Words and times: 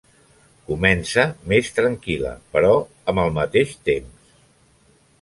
Comença 0.69 1.25
més 1.53 1.69
tranquil·la, 1.77 2.33
però 2.57 2.75
amb 3.13 3.25
el 3.27 3.33
mateix 3.39 3.81
temps. 3.91 4.39